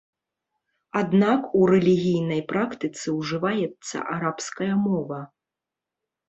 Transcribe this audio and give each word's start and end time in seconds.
Аднак, 1.01 1.41
у 1.59 1.61
рэлігійнай 1.71 2.41
практыцы 2.53 3.05
ўжываецца 3.19 3.97
арабская 4.15 4.71
мова. 4.87 5.21